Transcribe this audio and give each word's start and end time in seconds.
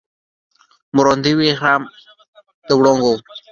مراندې 0.95 1.31
وریښم 1.37 1.81
د 2.67 2.69
وړانګو 2.79 3.13